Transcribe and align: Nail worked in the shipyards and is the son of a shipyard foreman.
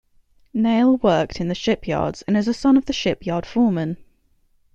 Nail 0.55 0.97
worked 0.97 1.39
in 1.39 1.47
the 1.47 1.53
shipyards 1.53 2.23
and 2.23 2.35
is 2.35 2.47
the 2.47 2.55
son 2.55 2.75
of 2.75 2.89
a 2.89 2.91
shipyard 2.91 3.45
foreman. 3.45 3.97